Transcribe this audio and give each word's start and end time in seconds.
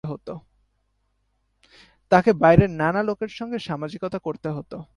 তাঁকে 2.11 2.31
বাইরের 2.37 2.71
নানা 2.75 3.01
লোকের 3.03 3.31
সঙ্গে 3.33 3.57
সামাজিকতা 3.61 4.17
করতে 4.19 4.49
হত। 4.49 4.71